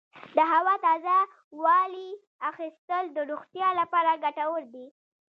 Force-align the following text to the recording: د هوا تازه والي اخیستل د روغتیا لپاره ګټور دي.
د 0.35 0.37
هوا 0.53 0.75
تازه 0.85 1.15
والي 1.63 2.09
اخیستل 2.49 3.03
د 3.13 3.17
روغتیا 3.29 3.69
لپاره 3.79 4.19
ګټور 4.23 4.61
دي. 4.73 4.85